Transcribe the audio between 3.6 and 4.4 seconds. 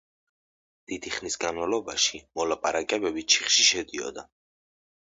შედიოდა.